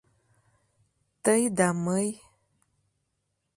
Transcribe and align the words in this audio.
Тый 1.23 1.43
да 1.57 1.67
мый. 1.85 2.07